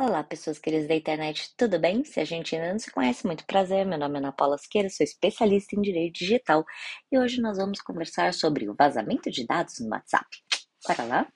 [0.00, 2.04] Olá, pessoas queridas da internet, tudo bem?
[2.04, 3.84] Se a gente ainda não se conhece, muito prazer.
[3.84, 6.64] Meu nome é Ana Paula Siqueira, sou especialista em direito digital
[7.10, 10.24] e hoje nós vamos conversar sobre o vazamento de dados no WhatsApp.
[10.86, 11.32] Bora lá?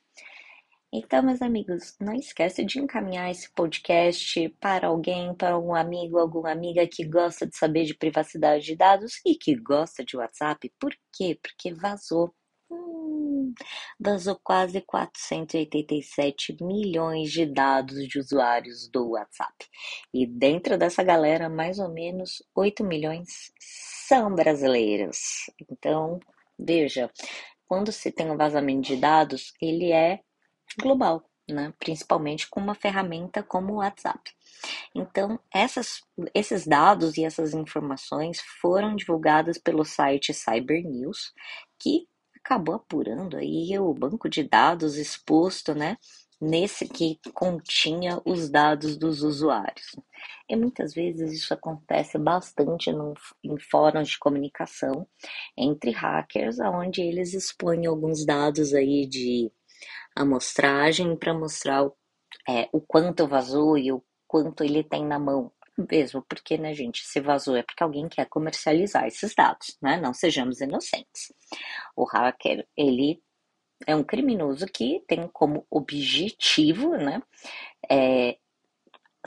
[0.93, 6.53] Então, meus amigos, não esquece de encaminhar esse podcast para alguém, para algum amigo, alguma
[6.53, 10.73] amiga que gosta de saber de privacidade de dados e que gosta de WhatsApp.
[10.79, 11.37] Por quê?
[11.43, 12.33] Porque vazou
[13.99, 19.67] vazou quase 487 milhões de dados de usuários do WhatsApp.
[20.13, 25.51] E dentro dessa galera, mais ou menos 8 milhões são brasileiros.
[25.71, 26.19] Então,
[26.59, 27.11] veja,
[27.67, 30.21] quando se tem um vazamento de dados, ele é
[30.81, 31.73] global, né?
[31.79, 34.31] principalmente com uma ferramenta como o WhatsApp.
[34.95, 36.03] Então, essas,
[36.35, 41.33] esses dados e essas informações foram divulgadas pelo site Cyber News,
[41.79, 42.07] que
[42.45, 45.97] acabou apurando aí o banco de dados exposto, né?
[46.41, 49.95] Nesse que continha os dados dos usuários.
[50.49, 55.07] E muitas vezes isso acontece bastante no, em fóruns de comunicação
[55.57, 59.53] entre hackers, onde eles expõem alguns dados aí de
[60.17, 61.95] amostragem para mostrar o,
[62.49, 65.53] é, o quanto vazou e o quanto ele tem na mão
[65.91, 69.99] mesmo, porque, né, gente, se vazou é porque alguém quer comercializar esses dados, né?
[70.01, 71.33] Não sejamos inocentes.
[71.97, 73.23] O hacker, ele
[73.87, 77.23] é um criminoso que tem como objetivo, né,
[77.91, 78.37] é,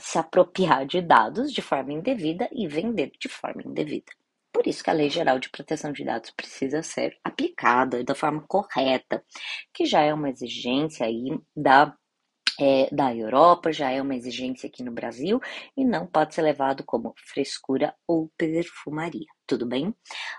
[0.00, 4.12] se apropriar de dados de forma indevida e vender de forma indevida.
[4.52, 8.42] Por isso que a Lei Geral de Proteção de Dados precisa ser aplicada da forma
[8.48, 9.22] correta,
[9.72, 11.94] que já é uma exigência aí da
[12.60, 15.40] é, da Europa, já é uma exigência aqui no Brasil
[15.76, 19.94] e não pode ser levado como frescura ou perfumaria, tudo bem?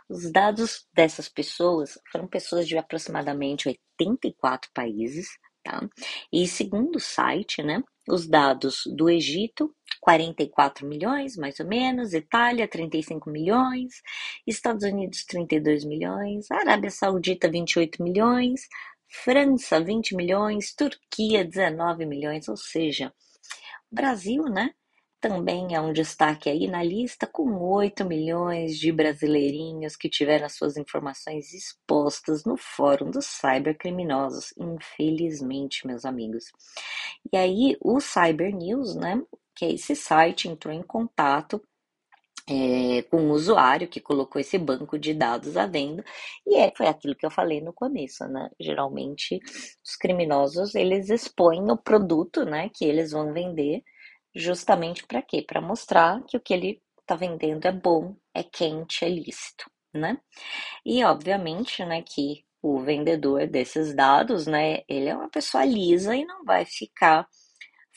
[0.09, 5.27] Os dados dessas pessoas foram pessoas de aproximadamente 84 países,
[5.63, 5.87] tá?
[6.31, 12.67] E segundo o site, né, os dados do Egito, 44 milhões, mais ou menos, Itália,
[12.67, 14.01] 35 milhões,
[14.45, 18.61] Estados Unidos, 32 milhões, Arábia Saudita, 28 milhões,
[19.09, 23.13] França, 20 milhões, Turquia, 19 milhões, ou seja,
[23.91, 24.73] Brasil, né?
[25.19, 30.77] Também é um destaque aí na lista, com 8 milhões de brasileirinhos que tiveram suas
[30.77, 36.51] informações expostas no fórum dos cybercriminosos, infelizmente, meus amigos.
[37.33, 39.19] E aí, o Cyber News, né,
[39.55, 41.61] que é esse site, entrou em contato
[42.49, 46.03] é, com o usuário que colocou esse banco de dados à venda
[46.45, 48.49] e é, foi aquilo que eu falei no começo, né?
[48.59, 49.39] Geralmente
[49.85, 53.83] os criminosos eles expõem o produto, né, que eles vão vender
[54.35, 55.41] justamente para quê?
[55.45, 60.17] Para mostrar que o que ele está vendendo é bom, é quente, é lícito, né?
[60.85, 66.25] E obviamente, né, que o vendedor desses dados, né, ele é uma pessoa lisa e
[66.25, 67.27] não vai ficar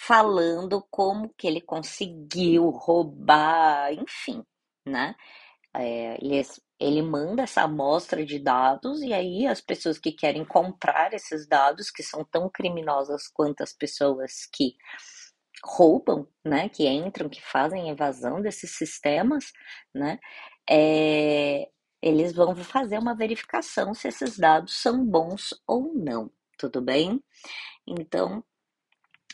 [0.06, 4.42] falando como que ele conseguiu roubar, enfim,
[4.86, 5.14] né?
[5.76, 6.42] É, ele,
[6.80, 11.90] ele manda essa amostra de dados e aí as pessoas que querem comprar esses dados,
[11.90, 14.74] que são tão criminosas quanto as pessoas que
[15.64, 19.52] roubam, né, que entram, que fazem evasão desses sistemas,
[19.94, 20.18] né,
[20.68, 21.68] é,
[22.02, 27.22] eles vão fazer uma verificação se esses dados são bons ou não, tudo bem?
[27.86, 28.42] Então,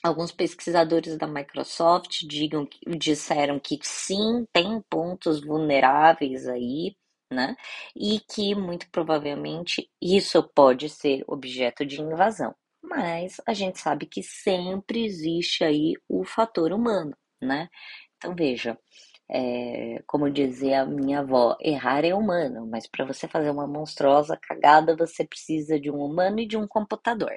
[0.02, 2.68] Alguns pesquisadores da Microsoft digam,
[2.98, 6.94] disseram que sim, tem pontos vulneráveis aí,
[7.32, 7.56] né?
[7.96, 12.54] E que muito provavelmente isso pode ser objeto de invasão.
[12.82, 17.68] Mas a gente sabe que sempre existe aí o fator humano, né?
[18.16, 18.78] Então veja,
[19.30, 24.38] é, como dizia a minha avó, errar é humano, mas para você fazer uma monstruosa
[24.40, 27.32] cagada, você precisa de um humano e de um computador.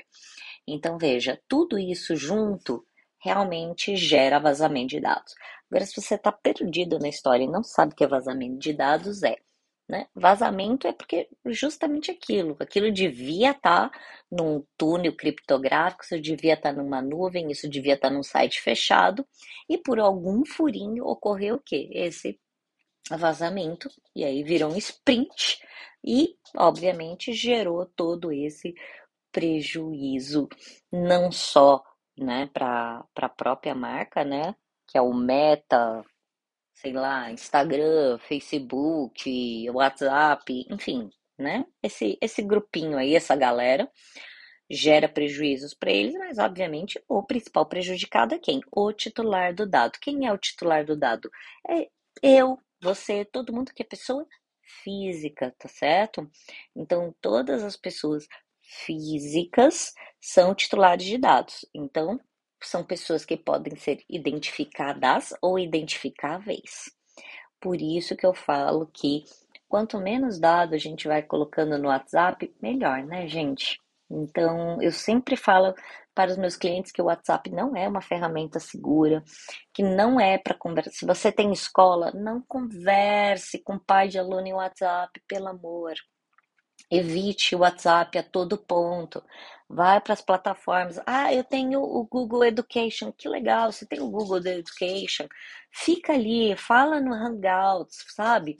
[0.73, 2.85] Então, veja, tudo isso junto
[3.19, 5.33] realmente gera vazamento de dados.
[5.69, 8.73] Agora, se você está perdido na história e não sabe o que é vazamento de
[8.73, 9.35] dados, é.
[9.87, 10.07] Né?
[10.13, 13.99] Vazamento é porque justamente aquilo, aquilo devia estar tá
[14.31, 18.61] num túnel criptográfico, isso devia estar tá numa nuvem, isso devia estar tá num site
[18.61, 19.25] fechado,
[19.67, 21.89] e por algum furinho ocorreu o quê?
[21.91, 22.39] Esse
[23.09, 25.59] vazamento, e aí virou um sprint,
[26.05, 28.75] e obviamente gerou todo esse
[29.31, 30.47] prejuízo
[30.91, 31.83] não só
[32.17, 34.55] né, para a própria marca, né,
[34.87, 36.03] que é o Meta,
[36.75, 43.89] sei lá, Instagram, Facebook, WhatsApp, enfim, né, esse, esse grupinho aí, essa galera,
[44.69, 48.61] gera prejuízos para eles, mas obviamente o principal prejudicado é quem?
[48.71, 49.93] O titular do dado.
[49.99, 51.29] Quem é o titular do dado?
[51.67, 51.87] É
[52.21, 54.27] eu, você, todo mundo que é pessoa
[54.83, 56.29] física, tá certo?
[56.75, 58.27] Então, todas as pessoas
[58.69, 61.65] físicas são titulares de dados.
[61.73, 62.19] Então,
[62.61, 66.91] são pessoas que podem ser identificadas ou identificáveis.
[67.59, 69.23] Por isso que eu falo que
[69.67, 73.79] quanto menos dados a gente vai colocando no WhatsApp, melhor, né, gente?
[74.09, 75.73] Então, eu sempre falo
[76.15, 79.23] para os meus clientes que o WhatsApp não é uma ferramenta segura,
[79.73, 80.91] que não é para conversar.
[80.91, 85.93] Se você tem escola, não converse com pai de aluno em WhatsApp, pelo amor.
[86.91, 89.23] Evite o WhatsApp a todo ponto.
[89.67, 90.99] Vai para as plataformas.
[91.05, 93.11] Ah, eu tenho o Google Education.
[93.11, 95.27] Que legal, você tem o Google Education.
[95.71, 98.57] Fica ali, fala no Hangouts, sabe?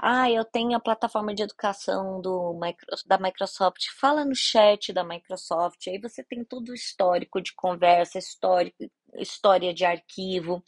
[0.00, 2.58] Ah, eu tenho a plataforma de educação do,
[3.06, 3.86] da Microsoft.
[4.00, 5.86] Fala no chat da Microsoft.
[5.88, 8.76] Aí você tem todo o histórico de conversa, histórico,
[9.16, 10.62] história de arquivo,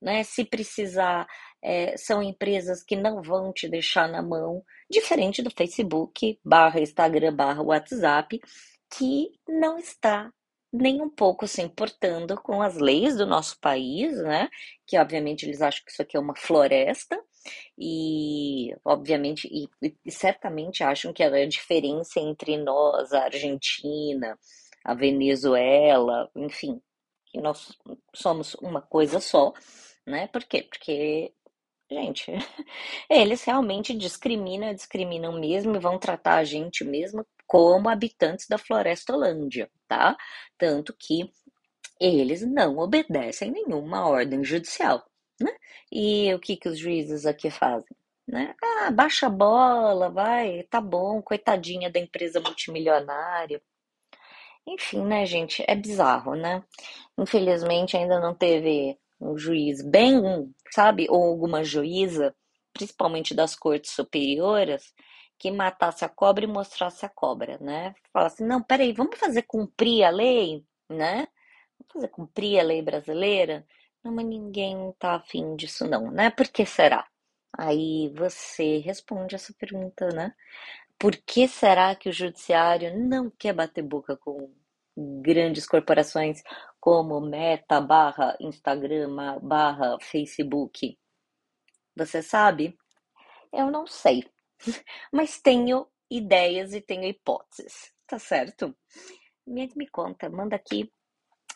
[0.00, 0.22] né?
[0.24, 1.26] Se precisar,
[1.66, 7.34] é, são empresas que não vão te deixar na mão, diferente do Facebook, barra Instagram,
[7.34, 8.40] barra WhatsApp,
[8.88, 10.32] que não está
[10.72, 14.48] nem um pouco se importando com as leis do nosso país, né?
[14.86, 17.20] Que obviamente eles acham que isso aqui é uma floresta
[17.76, 19.68] e obviamente e,
[20.04, 24.38] e certamente acham que a diferença entre nós, a Argentina,
[24.84, 26.80] a Venezuela, enfim,
[27.26, 27.76] que nós
[28.14, 29.52] somos uma coisa só,
[30.06, 30.28] né?
[30.28, 30.62] Por quê?
[30.62, 31.32] Porque
[31.90, 32.32] Gente,
[33.08, 39.12] eles realmente discriminam, discriminam mesmo e vão tratar a gente mesmo como habitantes da Floresta
[39.14, 40.16] Holândia, tá?
[40.58, 41.30] Tanto que
[42.00, 45.04] eles não obedecem nenhuma ordem judicial,
[45.40, 45.52] né?
[45.92, 47.96] E o que que os juízes aqui fazem?
[48.26, 48.54] Né?
[48.62, 53.62] Ah, baixa a bola, vai, tá bom, coitadinha da empresa multimilionária.
[54.66, 56.62] Enfim, né, gente, é bizarro, né?
[57.18, 62.34] Infelizmente ainda não teve um juiz bem, sabe, ou alguma juíza,
[62.72, 64.92] principalmente das cortes superiores,
[65.38, 67.94] que matasse a cobra e mostrasse a cobra, né?
[68.12, 71.28] Falasse, não, peraí, vamos fazer cumprir a lei, né?
[71.78, 73.66] Vamos fazer cumprir a lei brasileira?
[74.02, 76.30] Não, mas ninguém tá afim disso não, né?
[76.30, 77.06] Por que será?
[77.58, 80.34] Aí você responde essa pergunta, né?
[80.98, 84.50] Por que será que o judiciário não quer bater boca com
[84.96, 86.42] grandes corporações
[86.86, 90.96] como Meta, barra Instagram, barra Facebook?
[91.96, 92.78] Você sabe?
[93.52, 94.22] Eu não sei,
[95.12, 98.72] mas tenho ideias e tenho hipóteses, tá certo?
[99.44, 100.88] Me, me conta, manda aqui.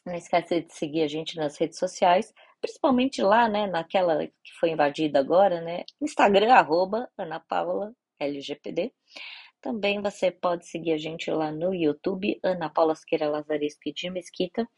[0.05, 4.71] Não esquece de seguir a gente nas redes sociais, principalmente lá, né, naquela que foi
[4.71, 5.85] invadida agora, né?
[6.01, 8.93] Instagram, arroba Ana Paula LGPD.
[9.61, 14.69] Também você pode seguir a gente lá no YouTube, Ana Paula Siqueira Lazareschi de Mesquita.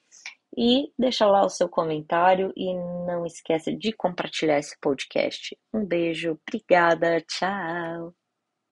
[0.56, 2.74] E deixa lá o seu comentário e
[3.06, 5.56] não esqueça de compartilhar esse podcast.
[5.72, 8.14] Um beijo, obrigada, tchau!